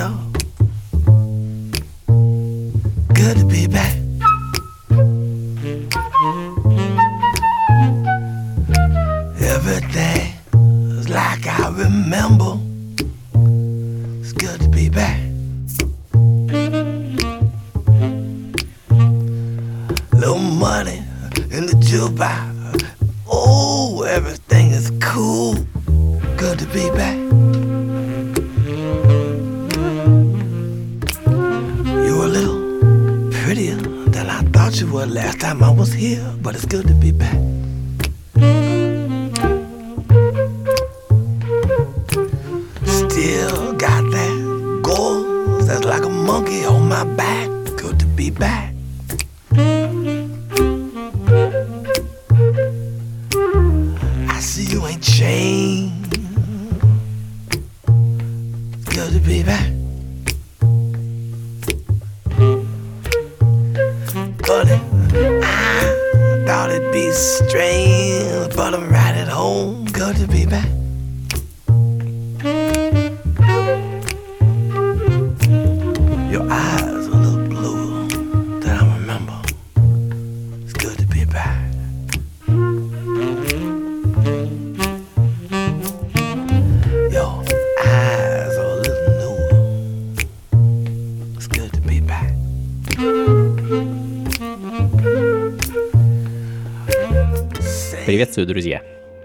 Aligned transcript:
Out. 0.00 0.18
Good 3.14 3.36
to 3.38 3.44
be 3.44 3.66
back. 3.66 3.96
Everything 9.40 10.32
is 10.98 11.08
like 11.08 11.46
I 11.46 11.68
remember. 11.76 12.58
It's 14.20 14.32
good 14.32 14.60
to 14.60 14.68
be 14.68 14.88
back. 14.88 15.20
Little 20.12 20.38
money 20.38 21.02
in 21.50 21.66
the 21.66 21.76
jukebox. 21.88 22.49
Time 35.40 35.62
I 35.62 35.70
was 35.70 35.90
here, 35.90 36.22
but 36.42 36.54
it's 36.54 36.66
good 36.66 36.86
to 36.86 36.92
be 36.92 37.12
back. 37.12 37.49
Приветствую, 98.40 98.54
друзья! 98.54 98.82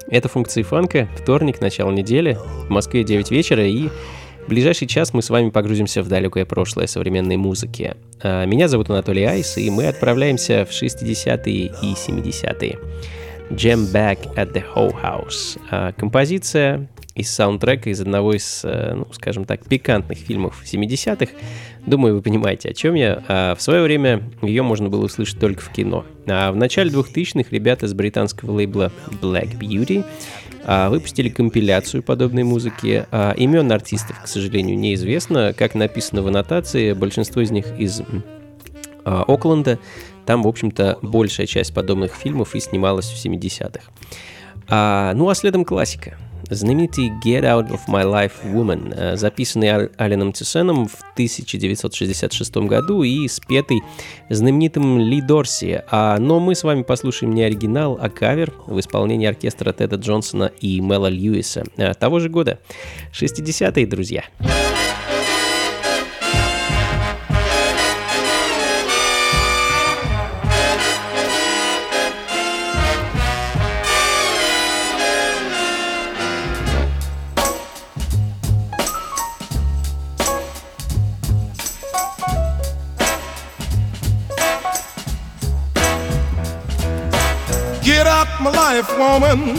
Это 0.09 0.27
функции 0.27 0.61
фанка, 0.61 1.07
вторник, 1.15 1.61
начало 1.61 1.89
недели, 1.89 2.37
в 2.67 2.69
Москве 2.69 3.05
9 3.05 3.31
вечера, 3.31 3.65
и 3.65 3.87
в 4.45 4.49
ближайший 4.49 4.89
час 4.89 5.13
мы 5.13 5.21
с 5.21 5.29
вами 5.29 5.51
погрузимся 5.51 6.03
в 6.03 6.09
далекое 6.09 6.45
прошлое 6.45 6.85
современной 6.87 7.37
музыки. 7.37 7.95
А, 8.21 8.43
Меня 8.43 8.67
зовут 8.67 8.89
Анатолий 8.89 9.23
Айс, 9.23 9.57
и 9.57 9.69
мы 9.69 9.87
отправляемся 9.87 10.65
в 10.65 10.71
60-е 10.71 11.71
и 11.81 11.93
70-е. 11.93 12.77
Jam 13.51 13.89
Back 13.93 14.35
at 14.35 14.51
the 14.51 14.65
Hoe 14.75 14.93
House. 15.01 15.57
А, 15.71 15.93
Композиция 15.93 16.89
из 17.15 17.31
саундтрека 17.31 17.89
из 17.89 18.01
одного 18.01 18.33
из, 18.33 18.65
э, 18.65 18.93
ну, 18.95 19.07
скажем 19.13 19.45
так, 19.45 19.65
пикантных 19.65 20.17
фильмов 20.17 20.61
70-х. 20.65 21.31
Думаю, 21.87 22.15
вы 22.15 22.21
понимаете, 22.21 22.69
о 22.69 22.73
чем 22.73 22.95
я. 22.95 23.23
А 23.27 23.55
в 23.55 23.61
свое 23.61 23.83
время 23.83 24.23
ее 24.41 24.63
можно 24.63 24.89
было 24.89 25.05
услышать 25.05 25.39
только 25.39 25.61
в 25.61 25.69
кино. 25.71 26.03
А 26.27 26.51
в 26.51 26.55
начале 26.55 26.89
2000-х 26.89 27.49
ребята 27.51 27.87
с 27.87 27.93
британского 27.93 28.51
лейбла 28.51 28.91
Black 29.21 29.57
Beauty 29.59 30.03
а, 30.63 30.89
выпустили 30.89 31.29
компиляцию 31.29 32.01
подобной 32.01 32.43
музыки. 32.43 33.05
А, 33.11 33.33
имен 33.33 33.71
артистов, 33.71 34.19
к 34.23 34.27
сожалению, 34.27 34.77
неизвестно. 34.77 35.53
Как 35.53 35.75
написано 35.75 36.23
в 36.23 36.27
аннотации, 36.27 36.93
большинство 36.93 37.41
из 37.41 37.51
них 37.51 37.67
из 37.77 38.01
а, 39.03 39.23
Окленда. 39.27 39.77
Там, 40.25 40.41
в 40.41 40.47
общем-то, 40.47 40.97
большая 41.03 41.45
часть 41.45 41.73
подобных 41.73 42.15
фильмов 42.15 42.55
и 42.55 42.59
снималась 42.59 43.11
в 43.11 43.23
70-х. 43.23 43.81
А, 44.67 45.13
ну 45.13 45.29
а 45.29 45.35
следом 45.35 45.63
классика. 45.63 46.17
Знаменитый 46.49 47.09
Get 47.23 47.41
Out 47.43 47.69
of 47.69 47.81
My 47.87 48.03
Life 48.03 48.33
Woman, 48.53 48.93
э, 48.95 49.17
записанный 49.17 49.67
Ал- 49.69 49.89
Аленом 49.97 50.31
Тюсеном 50.33 50.87
в 50.87 50.95
1966 51.13 52.67
году 52.67 53.03
и 53.03 53.27
спетый 53.27 53.81
знаменитым 54.29 54.99
Ли 54.99 55.21
Дорси. 55.21 55.83
А, 55.89 56.17
но 56.19 56.39
мы 56.39 56.55
с 56.55 56.63
вами 56.63 56.83
послушаем 56.83 57.33
не 57.33 57.43
оригинал, 57.43 57.97
а 58.01 58.09
кавер 58.09 58.53
в 58.67 58.79
исполнении 58.79 59.27
оркестра 59.27 59.71
Теда 59.73 59.95
Джонсона 59.95 60.51
и 60.59 60.79
Мела 60.81 61.07
Льюиса 61.07 61.63
э, 61.77 61.93
того 61.93 62.19
же 62.19 62.29
года. 62.29 62.59
60-е, 63.13 63.85
друзья. 63.87 64.23
Get 64.39 64.84
my 88.45 88.51
life, 88.51 88.95
woman. 88.99 89.55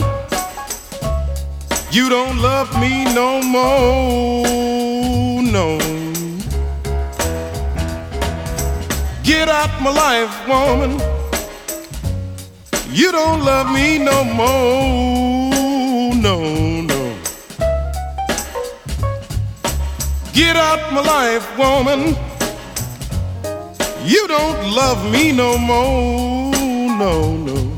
You 1.91 2.07
don't 2.07 2.41
love 2.41 2.69
me 2.79 3.03
no 3.13 3.41
more, 3.41 5.43
no. 5.43 5.77
Get 9.23 9.49
out 9.49 9.81
my 9.81 9.91
life, 9.91 10.47
woman. 10.47 10.91
You 12.89 13.11
don't 13.11 13.43
love 13.43 13.69
me 13.73 13.97
no 13.97 14.23
more, 14.23 16.15
no, 16.15 16.81
no. 16.91 17.17
Get 20.31 20.55
out 20.55 20.93
my 20.93 21.01
life, 21.01 21.45
woman. 21.57 22.15
You 24.05 24.29
don't 24.29 24.71
love 24.71 25.11
me 25.11 25.33
no 25.33 25.57
more, 25.57 26.53
no, 26.97 27.35
no. 27.35 27.76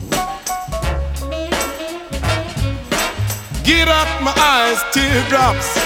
Get 3.69 3.87
out 3.87 4.23
my 4.23 4.33
eyes, 4.35 4.81
teardrops. 4.91 5.77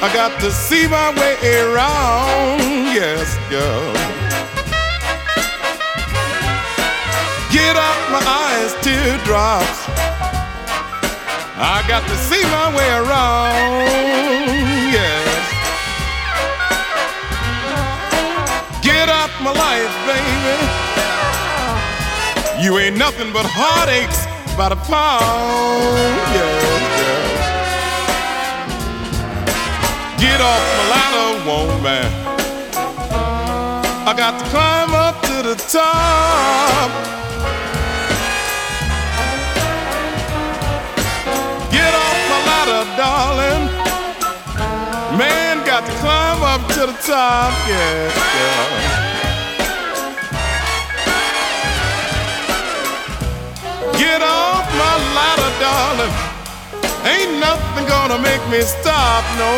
I 0.00 0.08
got 0.14 0.40
to 0.40 0.52
see 0.52 0.86
my 0.86 1.10
way 1.18 1.34
around, 1.58 2.60
yes, 2.94 3.34
girl. 3.50 3.92
Get 7.50 7.74
out 7.74 8.00
my 8.14 8.22
eyes, 8.22 8.74
teardrops. 8.78 9.88
I 11.58 11.82
got 11.88 12.06
to 12.06 12.16
see 12.30 12.44
my 12.44 12.76
way 12.78 12.90
around, 13.02 13.90
yes. 14.94 15.26
Get 18.84 19.08
out 19.08 19.32
my 19.42 19.50
life, 19.50 19.94
baby. 20.06 20.58
You 22.64 22.78
ain't 22.78 22.96
nothing 22.96 23.32
but 23.32 23.46
heartaches 23.46 24.29
by 24.56 24.68
the 24.68 24.76
pound. 24.76 25.96
Yeah, 26.34 26.48
yeah. 27.00 27.40
Get 30.18 30.40
off 30.40 30.62
my 30.76 30.84
ladder, 30.92 31.30
woman. 31.48 32.06
I 34.06 34.12
got 34.16 34.38
to 34.38 34.44
climb 34.50 34.94
up 34.94 35.20
to 35.22 35.42
the 35.42 35.54
top. 35.54 36.90
Get 41.70 41.94
off 41.94 42.18
my 42.30 42.40
ladder, 42.48 42.84
darling. 42.96 43.64
Man, 45.18 45.64
got 45.66 45.84
to 45.86 45.92
climb 46.00 46.42
up 46.42 46.66
to 46.74 46.86
the 46.86 46.96
top. 47.06 47.52
Yeah, 47.68 48.12
yeah. 48.34 49.09
Get 54.10 54.22
off 54.22 54.66
my 54.74 54.94
ladder, 55.16 55.52
darling. 55.62 56.14
Ain't 57.06 57.38
nothing 57.38 57.86
gonna 57.86 58.18
make 58.18 58.42
me 58.50 58.60
stop. 58.62 59.22
No, 59.38 59.52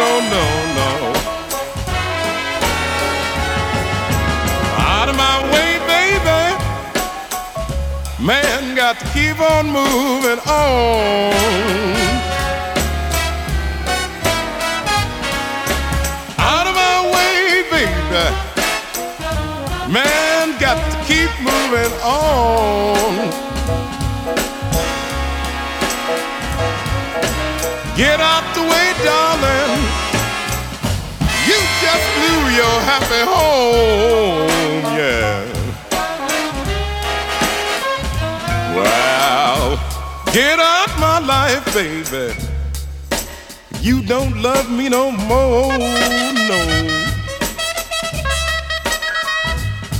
no, 0.00 0.10
no, 0.34 0.44
no. 0.78 0.90
Out 4.94 5.10
of 5.10 5.16
my 5.26 5.36
way, 5.52 5.70
baby. 5.92 6.42
Man 8.24 8.74
got 8.74 8.98
to 8.98 9.04
keep 9.12 9.38
on 9.38 9.66
moving 9.66 10.40
on. 10.48 11.34
Out 16.52 16.66
of 16.70 16.74
my 16.84 16.98
way, 17.14 17.62
baby. 17.74 18.26
Man 19.92 20.58
got 20.58 20.78
to 20.92 20.96
keep 21.04 21.30
moving 21.42 21.92
on. 22.02 23.47
Happy 32.90 33.22
home, 33.34 34.48
yeah. 34.96 35.44
Well, 38.76 39.76
get 40.32 40.58
out 40.58 40.90
my 40.98 41.18
life, 41.34 41.64
baby. 41.74 42.32
You 43.82 44.02
don't 44.02 44.40
love 44.42 44.70
me 44.70 44.88
no 44.88 45.10
more, 45.10 45.78
no. 46.50 46.60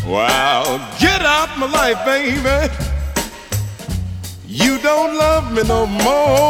Wow, 0.06 0.64
get 0.98 1.20
out 1.36 1.50
my 1.58 1.68
life, 1.80 2.00
baby. 2.06 2.72
You 4.46 4.78
don't 4.78 5.12
love 5.24 5.52
me 5.52 5.62
no 5.74 5.86
more. 6.06 6.48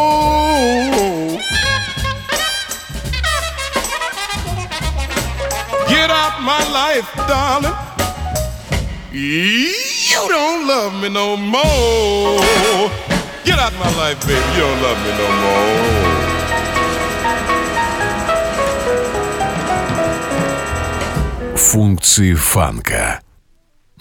Get 5.99 6.11
out 6.11 6.37
my 6.41 6.62
life, 6.81 7.09
darling. 7.27 7.77
You 9.11 10.29
don't 10.29 10.69
love 10.69 10.93
me 11.03 11.09
no 11.09 11.37
more. 11.37 12.39
Get 13.45 13.59
out 13.59 13.75
my 13.85 13.91
life, 14.03 14.21
baby. 14.25 14.49
You 14.55 14.61
don't 14.67 14.81
love 14.87 14.99
me 15.05 15.11
no 15.23 15.29
more. 15.43 15.79
Функции 21.56 22.35
фанка 22.35 23.21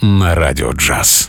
на 0.02 0.36
радио 0.36 0.72
джаз. 0.74 1.28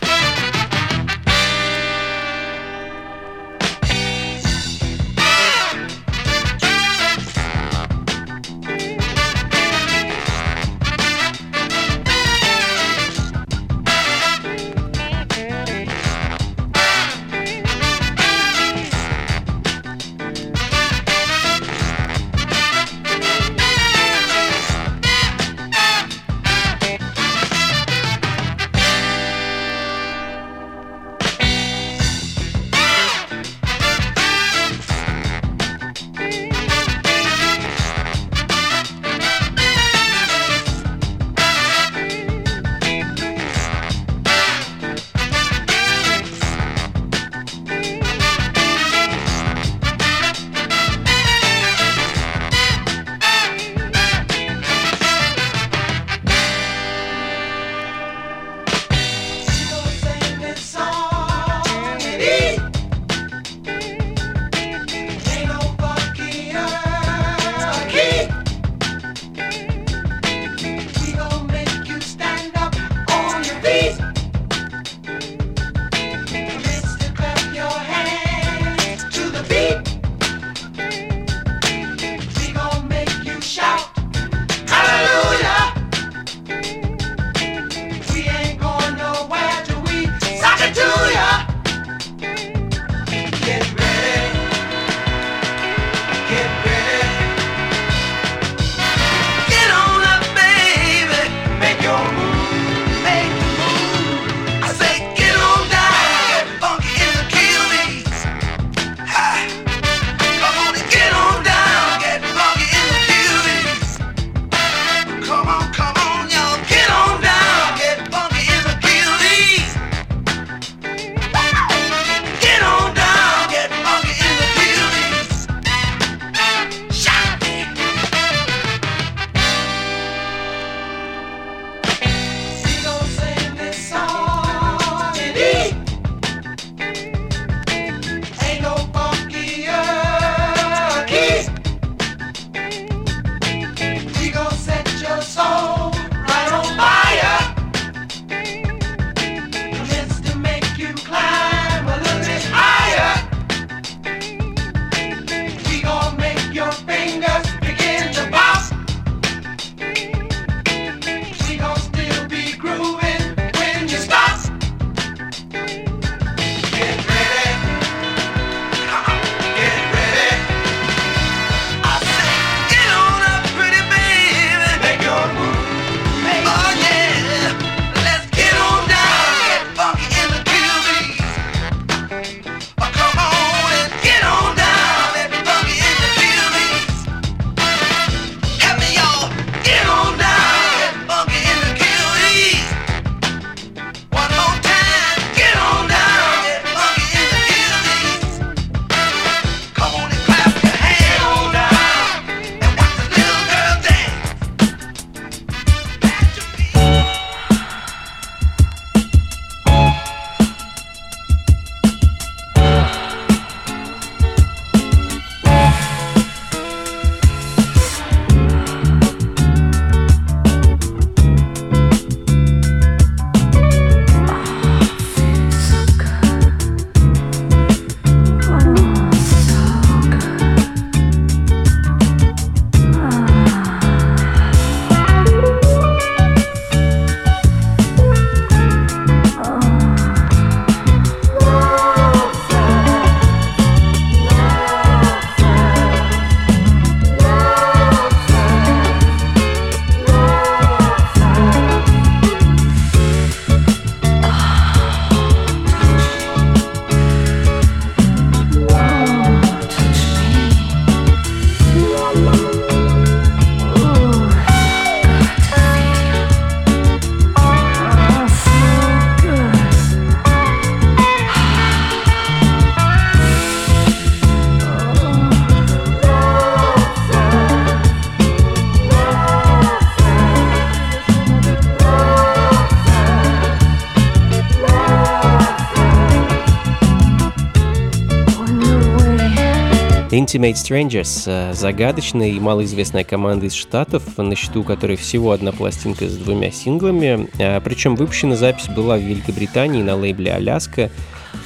Intimate 290.19 290.55
Strangers 290.55 291.23
э,— 291.27 291.53
загадочная 291.55 292.27
и 292.29 292.39
малоизвестная 292.41 293.05
команда 293.05 293.45
из 293.45 293.53
Штатов, 293.53 294.03
на 294.17 294.35
счету 294.35 294.63
которой 294.63 294.97
всего 294.97 295.31
одна 295.31 295.53
пластинка 295.53 296.09
с 296.09 296.17
двумя 296.17 296.51
синглами. 296.51 297.29
Э, 297.39 297.61
Причем 297.61 297.95
выпущена 297.95 298.35
запись 298.35 298.67
была 298.67 298.97
в 298.97 299.01
Великобритании 299.01 299.81
на 299.81 299.95
лейбле 299.95 300.33
«Аляска», 300.33 300.91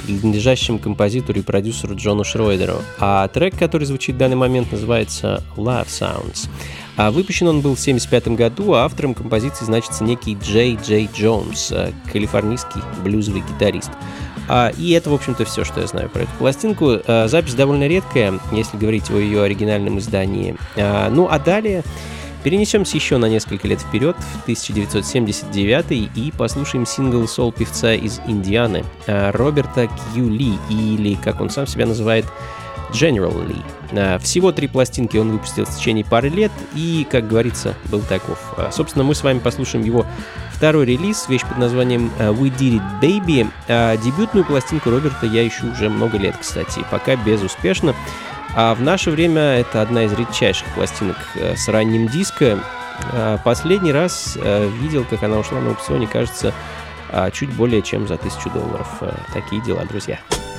принадлежащем 0.04 0.80
композитору 0.80 1.38
и 1.38 1.42
продюсеру 1.42 1.94
Джону 1.94 2.24
Шройдеру. 2.24 2.78
А 2.98 3.28
трек, 3.28 3.56
который 3.56 3.84
звучит 3.84 4.16
в 4.16 4.18
данный 4.18 4.36
момент, 4.36 4.72
называется 4.72 5.44
«Love 5.56 5.86
Sounds». 5.86 6.48
А 6.96 7.10
выпущен 7.10 7.48
он 7.48 7.60
был 7.60 7.74
в 7.74 7.80
1975 7.80 8.36
году, 8.36 8.74
а 8.74 8.84
автором 8.84 9.14
композиции 9.14 9.64
значится 9.64 10.04
некий 10.04 10.36
Джей 10.40 10.78
Джей 10.82 11.08
Джонс, 11.12 11.72
э, 11.72 11.92
калифорнийский 12.12 12.82
блюзовый 13.02 13.42
гитарист. 13.42 13.90
А, 14.48 14.70
и 14.76 14.90
это, 14.90 15.10
в 15.10 15.14
общем-то, 15.14 15.44
все, 15.44 15.64
что 15.64 15.80
я 15.80 15.86
знаю 15.86 16.08
про 16.10 16.22
эту 16.22 16.32
пластинку. 16.38 16.98
А, 17.06 17.26
запись 17.28 17.54
довольно 17.54 17.86
редкая, 17.86 18.38
если 18.52 18.76
говорить 18.76 19.10
о 19.10 19.18
ее 19.18 19.42
оригинальном 19.42 19.98
издании. 19.98 20.56
А, 20.76 21.10
ну, 21.10 21.28
а 21.30 21.38
далее 21.38 21.82
перенесемся 22.42 22.96
еще 22.96 23.16
на 23.16 23.26
несколько 23.26 23.66
лет 23.66 23.80
вперед, 23.80 24.16
в 24.16 24.42
1979 24.42 26.10
и 26.14 26.32
послушаем 26.36 26.84
сингл 26.86 27.26
сол-певца 27.26 27.94
из 27.94 28.20
Индианы 28.26 28.84
а, 29.06 29.32
Роберта 29.32 29.88
Кью 29.88 30.28
Ли, 30.28 30.52
или, 30.70 31.14
как 31.14 31.40
он 31.40 31.50
сам 31.50 31.66
себя 31.66 31.86
называет, 31.86 32.26
General 32.94 33.34
Lee. 33.46 33.62
А, 33.92 34.18
всего 34.18 34.52
три 34.52 34.68
пластинки 34.68 35.16
он 35.16 35.32
выпустил 35.32 35.64
в 35.64 35.76
течение 35.76 36.04
пары 36.04 36.28
лет 36.28 36.52
и, 36.74 37.06
как 37.10 37.28
говорится, 37.28 37.74
был 37.90 38.00
таков. 38.00 38.38
А, 38.56 38.70
собственно, 38.70 39.04
мы 39.04 39.14
с 39.14 39.22
вами 39.22 39.40
послушаем 39.40 39.84
его 39.84 40.06
Второй 40.52 40.86
релиз, 40.86 41.28
вещь 41.28 41.42
под 41.42 41.58
названием 41.58 42.12
э, 42.16 42.30
We 42.30 42.56
Did 42.56 42.80
It 42.80 43.00
Baby. 43.00 43.50
А 43.68 43.96
дебютную 43.96 44.46
пластинку 44.46 44.88
Роберта 44.88 45.26
я 45.26 45.46
ищу 45.46 45.72
уже 45.72 45.88
много 45.88 46.16
лет, 46.16 46.36
кстати, 46.40 46.84
пока 46.92 47.16
безуспешно. 47.16 47.94
А 48.56 48.72
в 48.76 48.80
наше 48.80 49.10
время 49.10 49.40
это 49.40 49.82
одна 49.82 50.04
из 50.04 50.12
редчайших 50.12 50.66
пластинок 50.76 51.16
с 51.34 51.66
ранним 51.66 52.06
диско. 52.06 52.60
А 53.12 53.38
последний 53.38 53.90
раз 53.90 54.38
видел, 54.80 55.04
как 55.10 55.24
она 55.24 55.38
ушла 55.38 55.60
на 55.60 55.70
аукционе, 55.70 56.06
кажется, 56.06 56.54
чуть 57.32 57.52
более 57.52 57.82
чем 57.82 58.06
за 58.06 58.16
тысячу 58.16 58.48
долларов. 58.50 58.86
Такие 59.34 59.60
дела, 59.60 59.84
друзья. 59.84 60.20
радио 60.30 60.53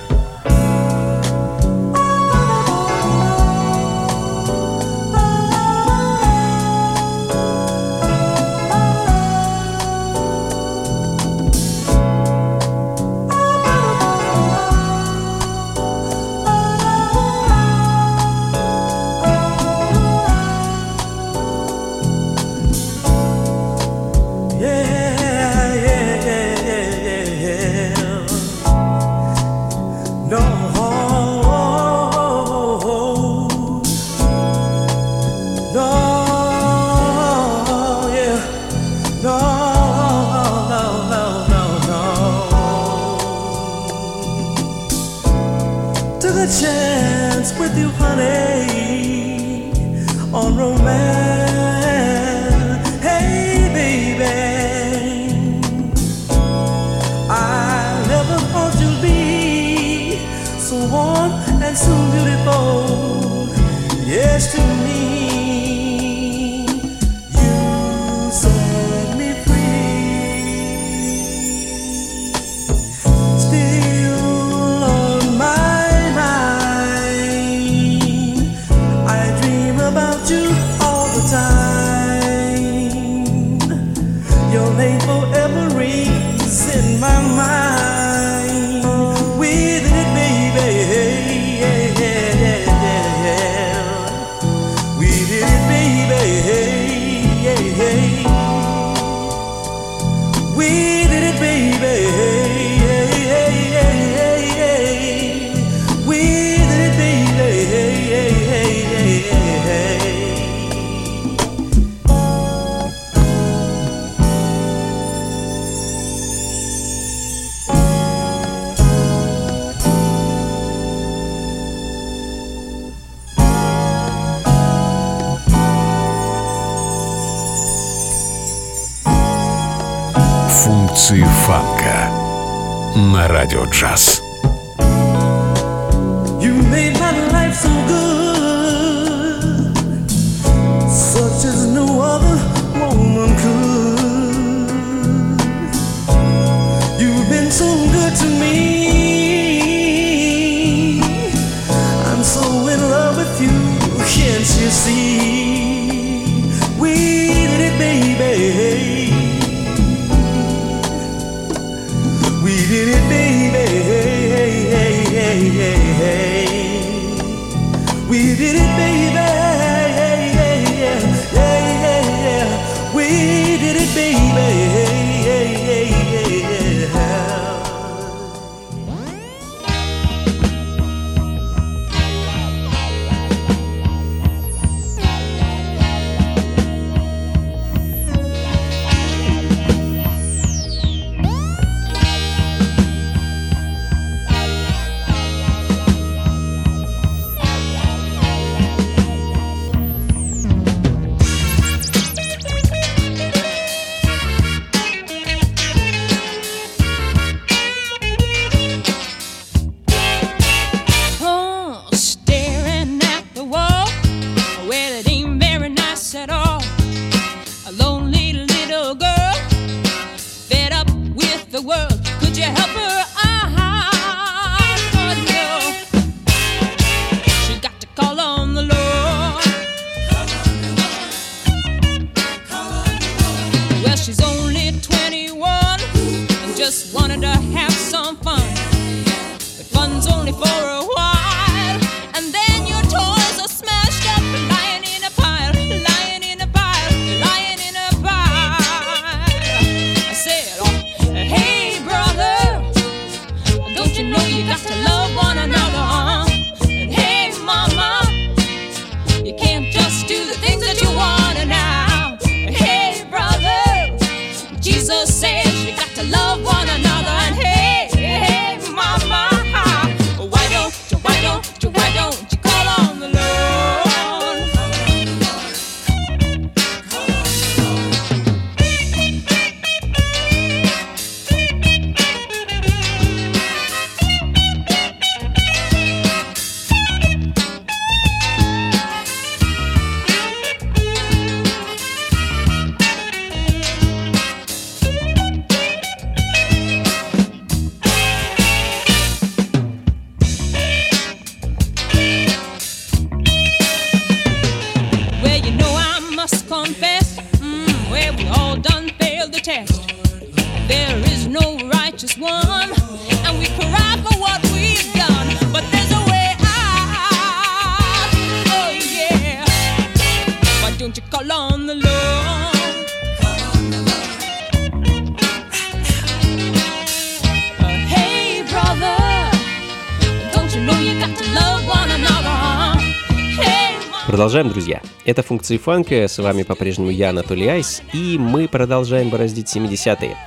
Это 335.16 335.24
«Функции 335.24 335.56
фанка», 335.56 335.96
э, 335.96 336.08
с 336.10 336.18
вами 336.18 336.44
по-прежнему 336.44 336.90
я, 336.90 337.12
Анатолий 337.12 337.48
Айс, 337.48 337.82
и 337.94 338.18
мы 338.18 338.50
продолжаем 338.50 339.10
бороздить 339.10 339.48
70-е. 339.48 340.18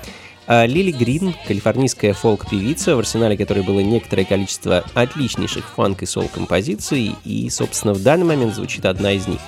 А, 0.47 0.65
Лили 0.65 0.93
Грин, 0.93 1.35
калифорнийская 1.47 2.15
фолк-певица, 2.15 2.97
в 2.97 3.01
арсенале 3.01 3.37
которой 3.37 3.63
было 3.63 3.81
некоторое 3.81 4.25
количество 4.25 4.83
отличнейших 4.95 5.69
фанк 5.77 6.03
и 6.03 6.07
сол-композиций, 6.07 7.15
и, 7.23 7.51
собственно, 7.51 7.93
в 7.93 8.03
данный 8.03 8.25
момент 8.25 8.55
звучит 8.55 8.87
одна 8.87 9.13
из 9.13 9.29
них. 9.29 9.41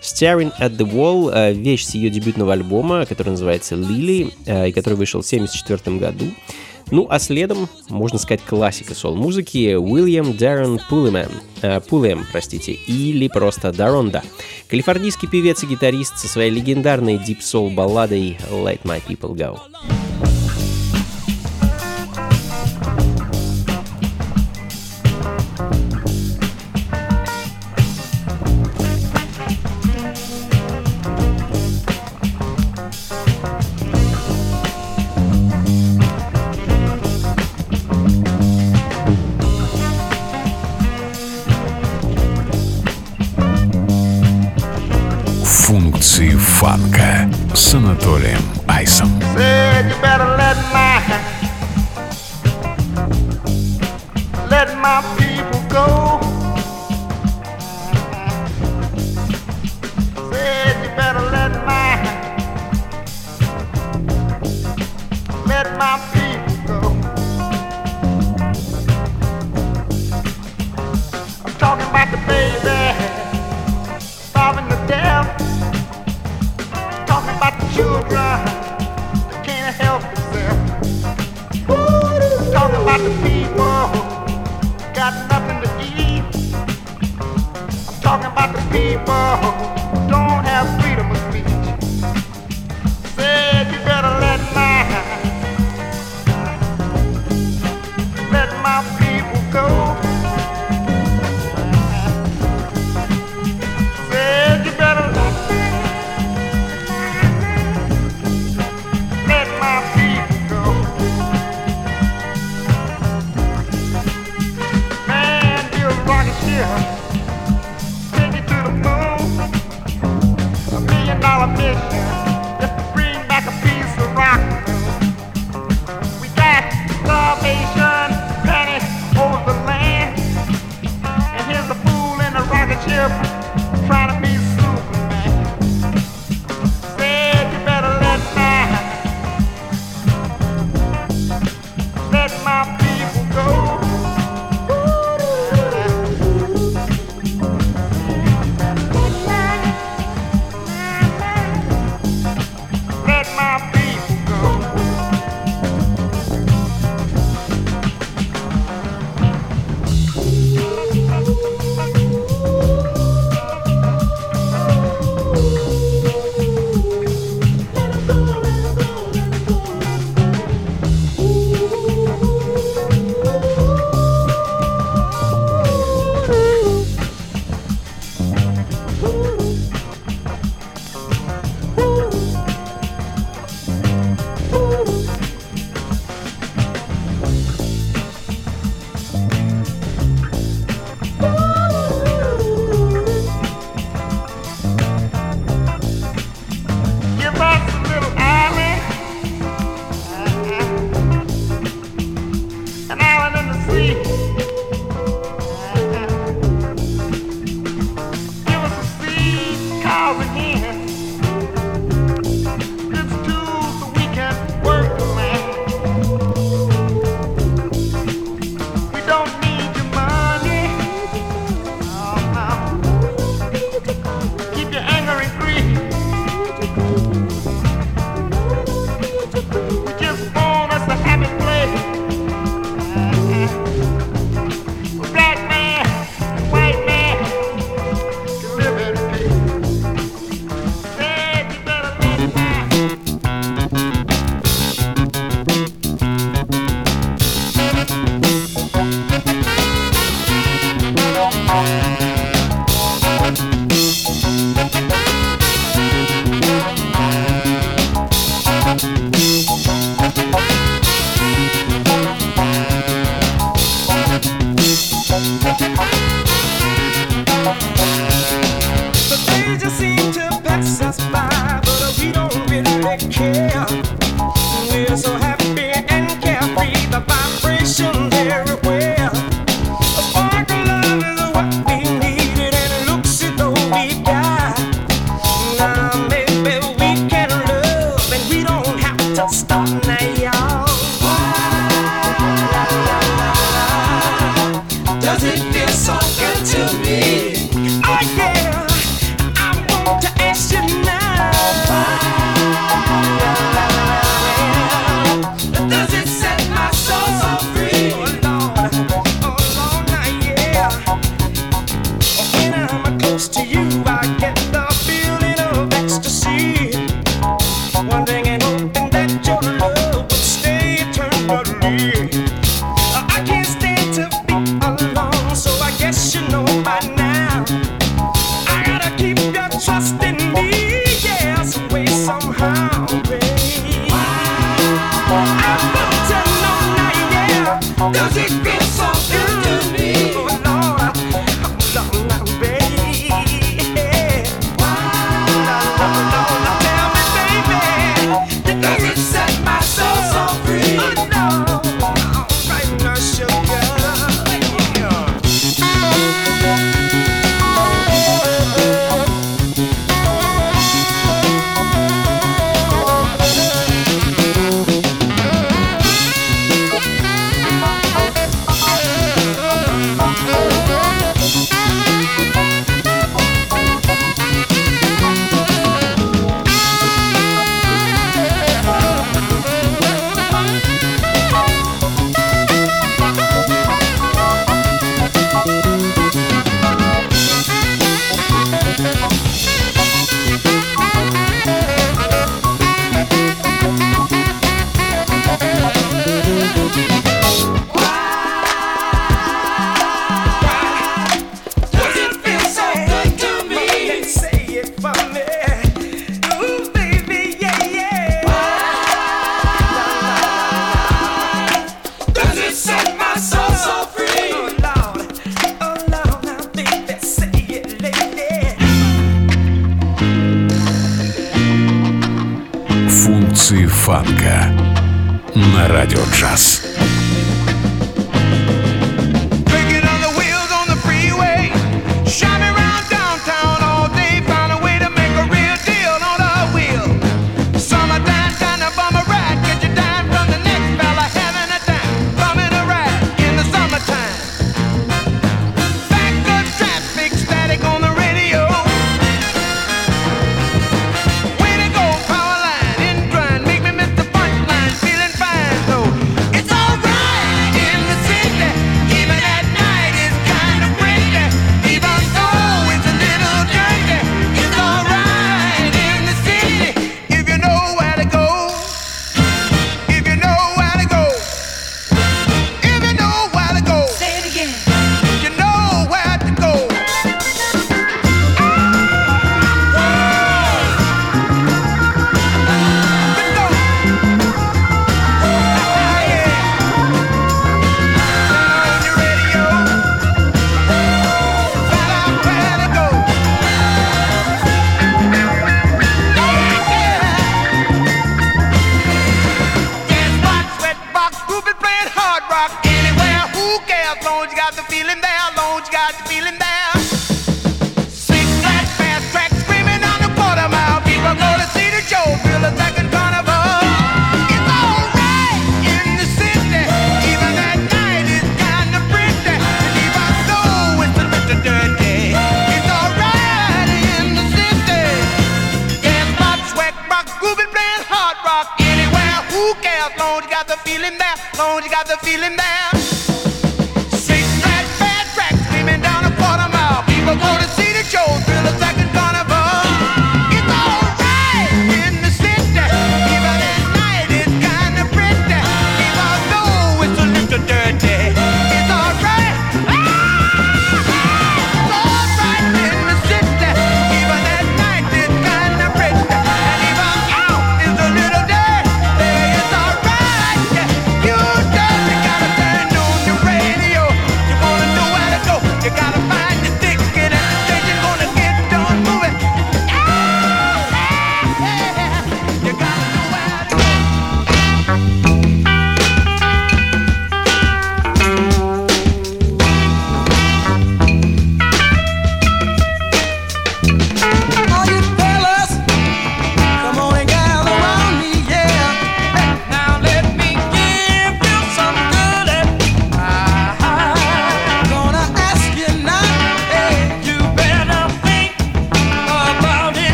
Staring 0.00 0.50
at 0.58 0.78
the 0.78 0.90
Wall 0.90 1.30
э,— 1.30 1.52
вещь 1.52 1.84
с 1.84 1.94
ее 1.94 2.08
дебютного 2.08 2.54
альбома, 2.54 3.04
который 3.04 3.32
называется 3.32 3.74
«Лили», 3.74 4.32
э, 4.46 4.70
и 4.70 4.72
который 4.72 4.94
вышел 4.94 5.20
в 5.20 5.26
1974 5.26 5.98
году. 5.98 6.24
Ну 6.90 7.06
а 7.08 7.18
следом, 7.18 7.68
можно 7.88 8.18
сказать, 8.18 8.42
классика 8.42 8.94
сол-музыки 8.94 9.74
Уильям 9.74 10.36
Даррен 10.36 10.80
Пуллимен, 10.88 11.30
э, 11.62 11.80
Пулем, 11.80 12.26
простите, 12.32 12.72
или 12.72 13.28
просто 13.28 13.72
Даронда. 13.72 14.22
Калифорнийский 14.68 15.28
певец 15.28 15.62
и 15.62 15.66
гитарист 15.66 16.18
со 16.18 16.28
своей 16.28 16.50
легендарной 16.50 17.18
дип-сол-балладой 17.18 18.38
«Let 18.50 18.82
My 18.82 19.00
People 19.06 19.34
Go». 19.36 19.58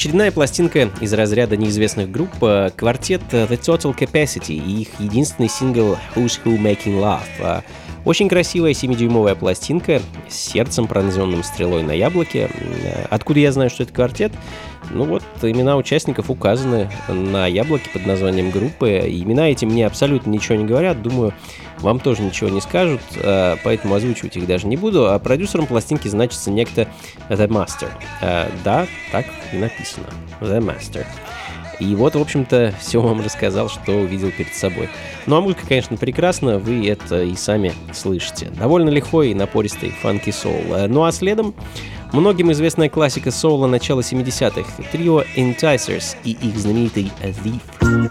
Очередная 0.00 0.32
пластинка 0.32 0.88
из 1.02 1.12
разряда 1.12 1.58
неизвестных 1.58 2.10
групп 2.10 2.30
э, 2.40 2.70
квартет 2.74 3.20
The 3.32 3.50
Total 3.50 3.94
Capacity 3.94 4.54
и 4.54 4.80
их 4.80 4.88
единственный 4.98 5.50
сингл 5.50 5.98
Who's 6.14 6.40
Who 6.42 6.56
Making 6.56 6.98
Love. 7.02 7.20
Э, 7.40 7.60
Очень 8.06 8.30
красивая 8.30 8.70
7-дюймовая 8.70 9.34
пластинка 9.34 10.00
с 10.26 10.34
сердцем, 10.34 10.86
пронзенным 10.86 11.42
стрелой 11.42 11.82
на 11.82 11.92
яблоке. 11.92 12.48
Э, 12.50 13.04
Откуда 13.10 13.40
я 13.40 13.52
знаю, 13.52 13.68
что 13.68 13.82
это 13.82 13.92
квартет? 13.92 14.32
Ну 14.88 15.04
вот, 15.04 15.22
имена 15.42 15.76
участников 15.76 16.30
указаны 16.30 16.90
на 17.06 17.46
яблоке 17.46 17.90
под 17.92 18.06
названием 18.06 18.50
группы. 18.50 19.02
Имена 19.06 19.50
эти 19.50 19.66
мне 19.66 19.86
абсолютно 19.86 20.30
ничего 20.30 20.54
не 20.54 20.64
говорят. 20.64 21.02
Думаю, 21.02 21.34
вам 21.80 22.00
тоже 22.00 22.22
ничего 22.22 22.50
не 22.50 22.60
скажут, 22.60 23.00
э, 23.16 23.56
поэтому 23.62 23.94
озвучивать 23.94 24.36
их 24.36 24.46
даже 24.46 24.66
не 24.66 24.76
буду. 24.76 25.10
А 25.10 25.18
продюсером 25.18 25.66
пластинки 25.66 26.08
значится 26.08 26.50
некто 26.50 26.88
The 27.28 27.48
Master. 27.48 27.90
Э, 28.20 28.48
Да, 28.64 28.86
так 29.12 29.26
и 29.52 29.56
написано. 29.56 30.06
The 30.40 30.58
Master. 30.60 31.06
И 31.80 31.94
вот, 31.94 32.14
в 32.14 32.20
общем-то, 32.20 32.74
все 32.78 33.00
вам 33.00 33.22
рассказал, 33.22 33.70
что 33.70 33.92
увидел 33.92 34.30
перед 34.30 34.54
собой. 34.54 34.90
Ну 35.24 35.36
а 35.36 35.40
музыка, 35.40 35.62
конечно, 35.66 35.96
прекрасна, 35.96 36.58
вы 36.58 36.86
это 36.86 37.22
и 37.22 37.34
сами 37.34 37.72
слышите. 37.94 38.50
Довольно 38.50 38.90
лихой 38.90 39.30
и 39.30 39.34
напористый 39.34 39.90
фанки 39.90 40.30
соул. 40.30 40.74
Э, 40.74 40.86
Ну 40.86 41.04
а 41.04 41.12
следом 41.12 41.54
многим 42.12 42.52
известная 42.52 42.90
классика 42.90 43.30
соула 43.30 43.66
начала 43.66 44.00
70-х. 44.00 44.82
Трио 44.92 45.22
Enticers 45.36 46.16
и 46.24 46.32
их 46.32 46.58
знаменитый 46.58 47.10
Thief. 47.22 48.10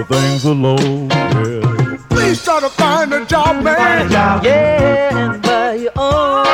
Leave 0.00 0.08
people 0.08 0.20
things 0.20 0.44
alone. 0.44 1.08
Yeah. 1.10 1.96
Please 2.08 2.44
try 2.44 2.60
to 2.60 2.68
find 2.70 3.12
a 3.12 3.24
job, 3.26 3.62
man. 3.62 4.10
yeah, 4.10 5.16
and 5.16 5.42
buy 5.42 5.74
your 5.74 5.92
own. 5.96 6.46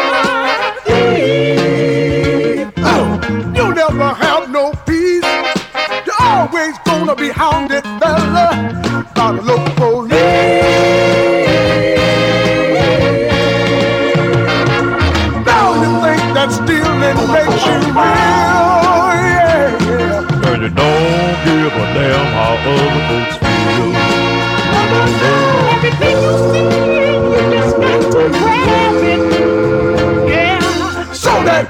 Oh, 2.79 3.21
you 3.55 3.75
never 3.75 4.15
have 4.15 4.51
no 4.51 4.73
peace. 4.87 5.25
You're 6.07 6.21
always 6.21 6.79
gonna 6.85 7.15
be 7.15 7.31
hounded, 7.31 7.83
fella, 7.83 8.83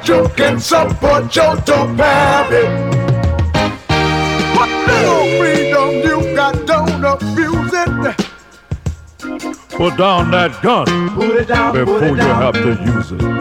you 0.08 0.28
can 0.36 0.60
support 0.60 1.34
your 1.34 1.56
dope 1.56 1.96
habit. 1.96 2.68
What 4.56 4.70
little 4.86 5.26
freedom 5.38 5.90
you 6.06 6.36
got, 6.36 6.66
don't 6.66 7.04
abuse 7.04 7.72
it. 7.72 7.86
Put 9.70 9.96
down 9.98 10.30
that 10.30 10.62
gun 10.62 11.10
Put 11.10 11.36
it 11.36 11.48
down, 11.48 11.74
before 11.74 11.98
put 11.98 12.08
it 12.08 12.16
you 12.16 12.28
have 12.28 12.54
to 12.54 12.70
use 12.84 13.12
it. 13.12 13.35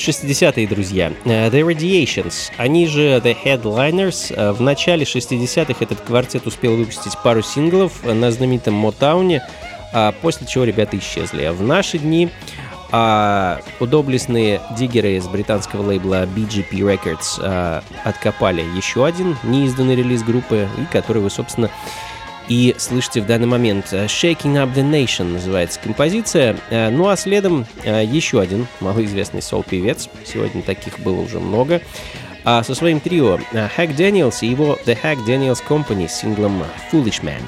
60-е, 0.00 0.66
друзья. 0.66 1.12
Э, 1.24 1.50
The 1.50 1.60
Radiations, 1.62 2.50
они 2.56 2.86
же 2.86 3.20
The 3.22 3.36
Headliners. 3.44 4.34
Э, 4.34 4.52
В 4.52 4.60
начале 4.62 5.04
60-х 5.04 5.74
этот 5.80 6.00
квартет 6.00 6.46
успел 6.46 6.76
выпустить 6.76 7.12
пару 7.22 7.42
синглов 7.42 8.02
на 8.04 8.30
знаменитом 8.30 8.74
Мотауне, 8.74 9.42
а 9.92 10.12
после 10.22 10.46
чего 10.46 10.64
ребята 10.64 10.98
исчезли. 10.98 11.48
В 11.48 11.62
наши 11.62 11.98
дни 11.98 12.30
а, 12.92 13.60
удоблестные 13.78 14.60
диггеры 14.76 15.16
из 15.16 15.28
британского 15.28 15.82
лейбла 15.82 16.26
BGP 16.26 16.70
Records 16.70 17.38
а, 17.40 17.82
откопали 18.04 18.62
еще 18.76 19.06
один 19.06 19.36
неизданный 19.44 19.94
релиз 19.94 20.22
группы, 20.22 20.68
и 20.78 20.92
который 20.92 21.22
вы, 21.22 21.30
собственно, 21.30 21.70
и 22.50 22.74
слышите 22.78 23.22
в 23.22 23.26
данный 23.26 23.46
момент. 23.46 23.92
Э, 23.92 24.06
Shaking 24.06 24.56
Up 24.56 24.74
the 24.74 24.82
Nation 24.82 25.32
называется 25.32 25.78
композиция. 25.80 26.56
Э, 26.68 26.90
Ну 26.90 27.08
а 27.08 27.16
следом 27.16 27.64
э, 27.84 28.04
еще 28.04 28.40
один 28.40 28.66
малоизвестный 28.80 29.40
сол-певец. 29.40 30.08
Сегодня 30.26 30.60
таких 30.62 30.98
было 30.98 31.20
уже 31.20 31.38
много. 31.38 31.80
А 32.42 32.64
со 32.64 32.74
своим 32.74 32.98
трио 33.00 33.38
Hack 33.52 33.94
Daniels 33.96 34.38
и 34.40 34.48
его 34.48 34.78
The 34.84 34.98
Hack 35.00 35.24
Daniels 35.26 35.62
Company 35.66 36.08
с 36.08 36.20
синглом 36.20 36.64
Foolish 36.90 37.22
Man. 37.22 37.42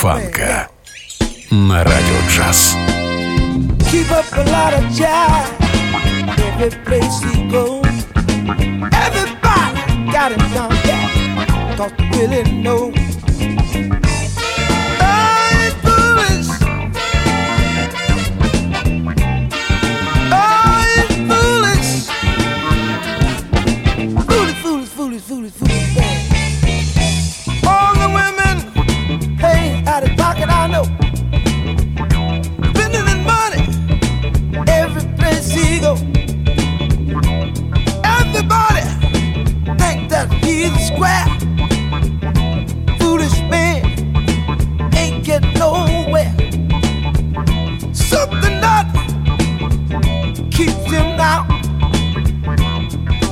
фанка 0.00 0.68
на 1.50 1.84
радио 1.84 2.18
джаз. 2.28 2.76
keep 3.90 4.10
up 4.10 4.26
a 4.32 4.44
lot 4.50 4.72
of 4.74 4.84
jive 4.92 5.66
every 6.56 6.84
place 6.84 7.20
he 7.20 7.48
goes. 7.48 7.84
Everybody 9.06 10.12
got 10.12 10.32
him 10.32 10.44
down 10.52 10.70
pat, 10.84 11.76
cause 11.76 11.92
they 11.98 12.26
really 12.26 12.50
know. 12.62 12.92
Square. 40.79 41.25
Foolish 42.99 43.39
man 43.49 43.83
ain't 44.95 45.25
get 45.25 45.41
nowhere. 45.55 46.33
Something 47.93 48.61
keeps 50.51 50.91
him 50.91 51.19
out. 51.19 51.47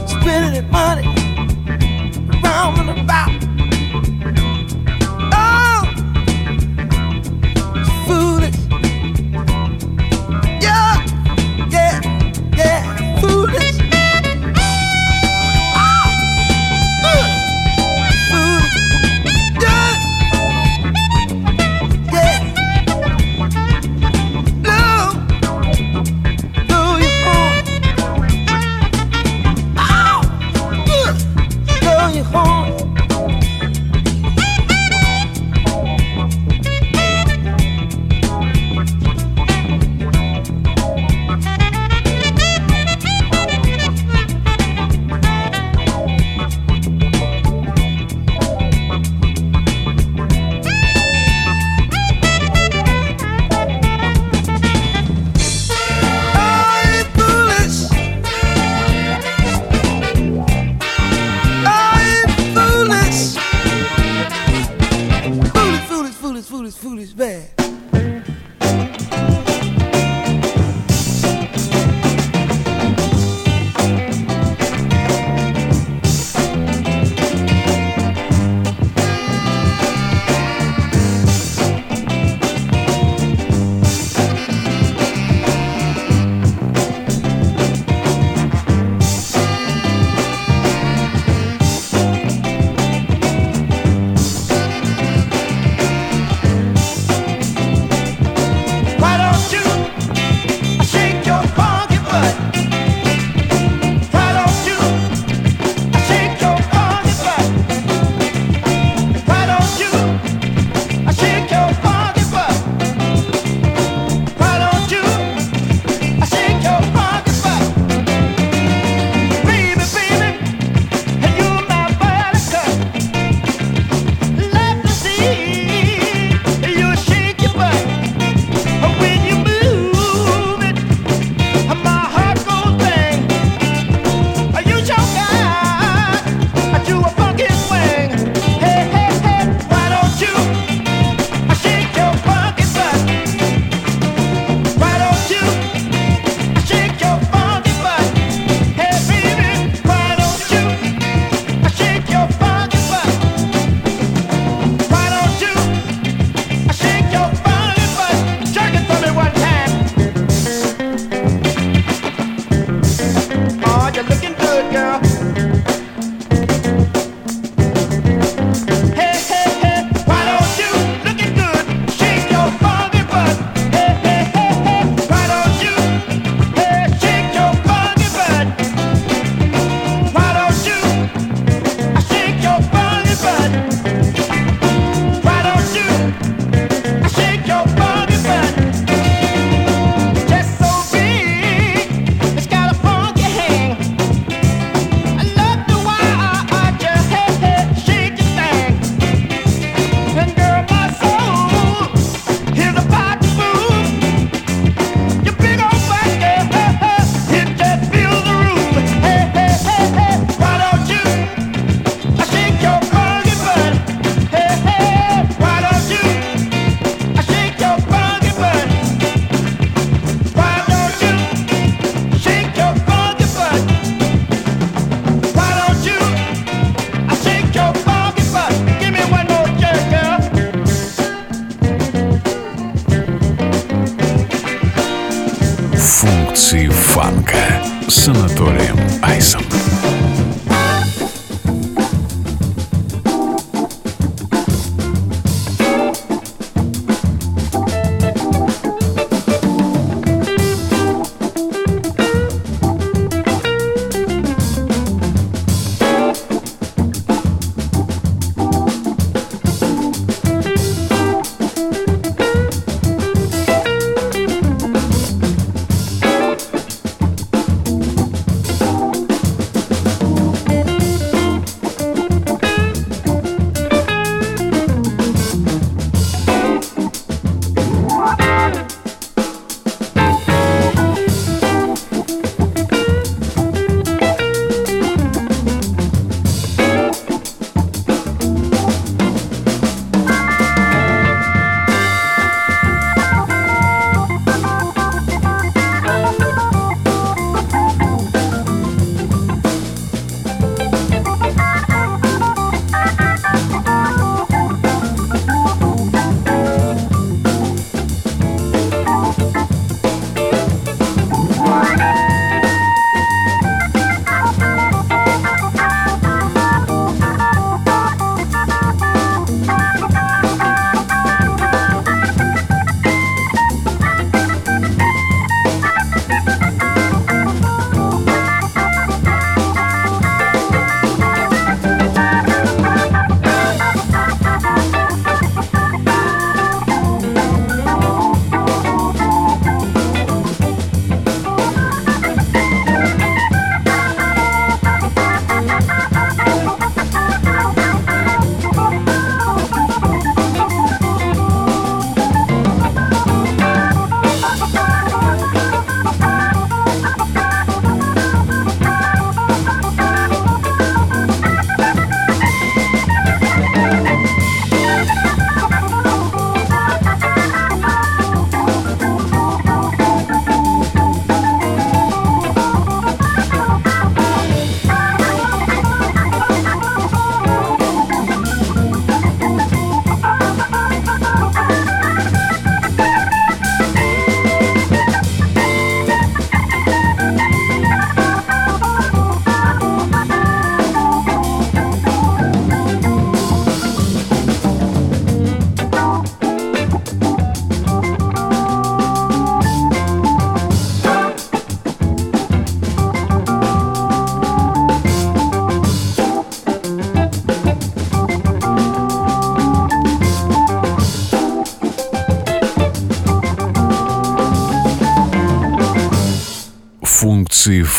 Spending 0.07 0.69
money 0.71 1.08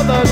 another 0.00 0.27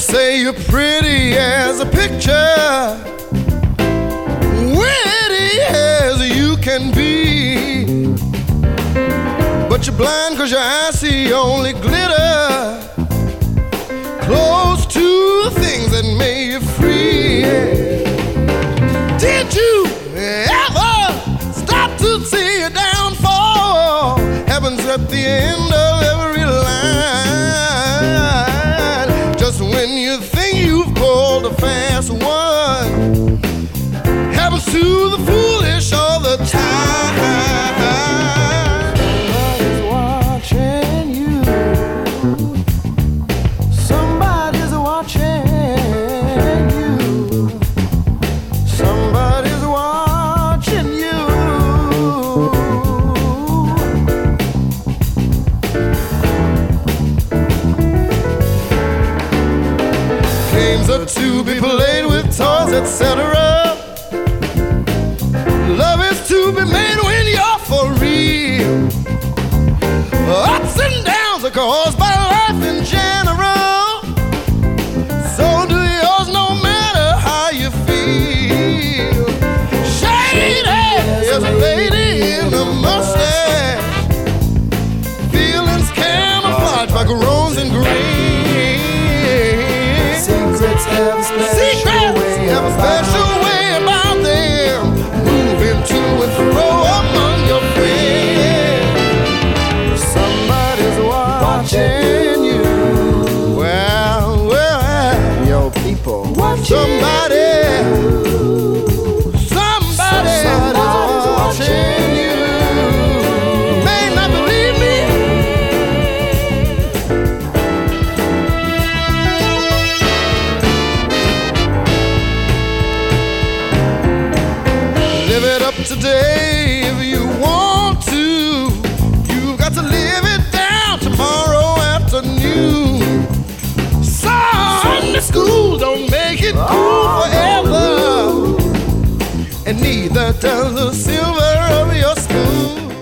say 0.00 0.40
you're 0.40 0.54
pretty 0.54 1.36
as 1.36 1.80
a 1.80 1.84
picture, 1.84 2.96
witty 4.74 5.60
as 5.68 6.18
you 6.36 6.56
can 6.56 6.90
be. 6.94 8.14
But 9.68 9.86
you're 9.86 9.96
blind 9.96 10.38
cause 10.38 10.50
your 10.50 10.60
eyes 10.60 10.98
see 10.98 11.32
only 11.34 11.74
glitter, 11.74 12.80
close 14.22 14.86
to 14.86 15.50
things 15.60 15.90
that 15.90 16.04
made 16.18 16.52
you 16.52 16.60
free. 16.60 17.42
Did 19.18 19.54
you 19.54 19.86
ever 20.16 21.52
stop 21.52 21.98
to 21.98 22.24
see 22.24 22.62
a 22.62 22.70
downfall? 22.70 24.16
Heaven's 24.46 24.80
at 24.86 25.08
the 25.10 25.26
end 25.26 25.74
of 25.74 26.02
every 26.02 26.39
man 31.60 31.89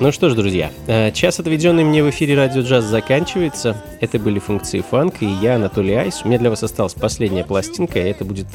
Ну 0.09 0.13
что 0.13 0.31
ж, 0.31 0.35
друзья, 0.35 0.71
э, 0.87 1.13
час, 1.13 1.39
отведенный 1.39 1.85
мне 1.85 2.03
в 2.03 2.09
эфире 2.09 2.35
радио 2.35 2.63
джаз, 2.63 2.85
заканчивается. 2.85 3.77
Это 4.01 4.19
были 4.19 4.39
функции 4.39 4.81
фанк, 4.81 5.17
и 5.21 5.27
я, 5.27 5.57
Анатолий 5.57 5.93
Айс. 5.97 6.23
У 6.25 6.29
меня 6.29 6.39
для 6.39 6.49
вас 6.49 6.63
осталась 6.63 6.95
последняя 6.95 7.45
пластинка, 7.45 7.99
и 7.99 8.09
это 8.09 8.25
будет 8.25 8.47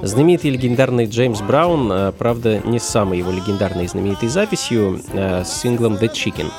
знаменитый 0.00 0.52
легендарный 0.52 1.06
Джеймс 1.06 1.40
Браун, 1.40 1.90
э, 1.90 2.12
правда, 2.12 2.60
не 2.64 2.78
с 2.78 2.84
самой 2.84 3.18
его 3.18 3.32
легендарной 3.32 3.86
и 3.86 3.88
знаменитой 3.88 4.28
записью, 4.28 5.00
э, 5.12 5.42
с 5.42 5.60
синглом 5.60 5.94
«The 5.94 6.08
Chicken». 6.08 6.52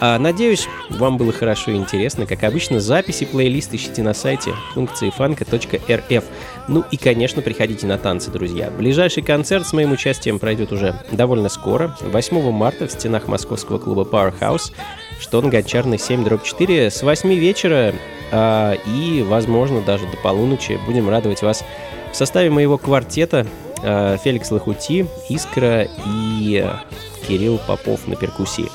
А, 0.00 0.18
надеюсь, 0.18 0.66
вам 0.88 1.18
было 1.18 1.30
хорошо 1.30 1.72
и 1.72 1.76
интересно. 1.76 2.24
Как 2.24 2.42
обычно, 2.44 2.80
записи 2.80 3.26
плейлист 3.26 3.74
ищите 3.74 4.02
на 4.02 4.14
сайте 4.14 4.54
функции 4.72 5.10
Фанка.рф 5.10 6.24
ну 6.68 6.84
и, 6.90 6.96
конечно, 6.96 7.42
приходите 7.42 7.86
на 7.86 7.98
танцы, 7.98 8.30
друзья. 8.30 8.70
Ближайший 8.70 9.22
концерт 9.22 9.66
с 9.66 9.72
моим 9.72 9.92
участием 9.92 10.38
пройдет 10.38 10.72
уже 10.72 10.94
довольно 11.12 11.48
скоро, 11.48 11.96
8 12.00 12.50
марта 12.50 12.86
в 12.86 12.92
стенах 12.92 13.28
московского 13.28 13.78
клуба 13.78 14.02
Powerhouse, 14.02 14.72
что 15.20 15.40
на 15.40 15.48
Гончарной 15.48 15.96
7-4 15.96 16.90
с 16.90 17.02
8 17.02 17.34
вечера 17.34 17.94
э, 18.30 18.76
и, 18.86 19.22
возможно, 19.26 19.80
даже 19.80 20.06
до 20.06 20.16
полуночи 20.16 20.78
будем 20.86 21.08
радовать 21.08 21.42
вас 21.42 21.64
в 22.12 22.16
составе 22.16 22.50
моего 22.50 22.78
квартета 22.78 23.46
э, 23.82 24.16
Феликс 24.22 24.50
Лохути, 24.50 25.06
Искра 25.28 25.88
и 26.06 26.64
э, 26.64 27.26
Кирилл 27.26 27.58
Попов 27.66 28.06
на 28.06 28.16
перкуссии. 28.16 28.68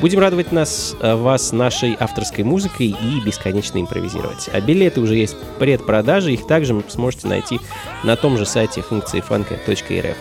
Будем 0.00 0.20
радовать 0.20 0.52
нас, 0.52 0.94
а, 1.00 1.16
вас 1.16 1.52
нашей 1.52 1.96
авторской 1.98 2.44
музыкой 2.44 2.88
и 2.88 3.20
бесконечно 3.24 3.80
импровизировать. 3.80 4.48
А 4.52 4.60
билеты 4.60 5.00
уже 5.00 5.16
есть 5.16 5.34
в 5.34 5.58
предпродаже, 5.58 6.32
их 6.32 6.46
также 6.46 6.80
сможете 6.88 7.26
найти 7.26 7.58
на 8.04 8.14
том 8.16 8.38
же 8.38 8.46
сайте 8.46 8.80
функции 8.80 9.20
фанка.рф. 9.20 10.16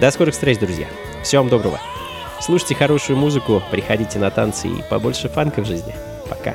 До 0.00 0.10
скорых 0.12 0.34
встреч, 0.34 0.58
друзья. 0.58 0.86
Всего 1.24 1.42
вам 1.42 1.50
доброго. 1.50 1.80
Слушайте 2.40 2.76
хорошую 2.76 3.18
музыку, 3.18 3.60
приходите 3.72 4.20
на 4.20 4.30
танцы 4.30 4.68
и 4.68 4.82
побольше 4.88 5.28
фанка 5.28 5.62
в 5.62 5.66
жизни. 5.66 5.94
Пока. 6.28 6.54